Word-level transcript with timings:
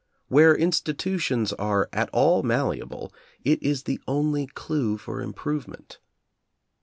Where 0.29 0.57
institutions 0.57 1.53
are 1.53 1.87
at 1.93 2.09
all 2.11 2.41
malleable, 2.41 3.13
it 3.45 3.61
is 3.61 3.83
the 3.83 4.01
only 4.07 4.47
clew 4.47 4.97
for 4.97 5.21
improvement. 5.21 5.99